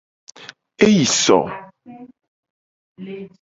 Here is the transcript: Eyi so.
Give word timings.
Eyi 0.85 1.03
so. 1.23 1.37